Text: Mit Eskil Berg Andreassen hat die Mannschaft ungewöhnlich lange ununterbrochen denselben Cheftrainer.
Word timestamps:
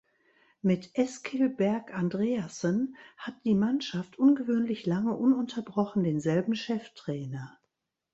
Mit 0.63 0.89
Eskil 0.97 1.47
Berg 1.47 1.93
Andreassen 1.93 2.95
hat 3.17 3.35
die 3.45 3.53
Mannschaft 3.53 4.17
ungewöhnlich 4.17 4.87
lange 4.87 5.15
ununterbrochen 5.15 6.01
denselben 6.03 6.55
Cheftrainer. 6.55 7.59